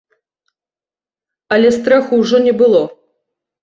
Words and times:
Але 1.59 1.69
страху 1.79 2.13
ўжо 2.25 2.37
не 2.51 2.59
было. 2.67 2.85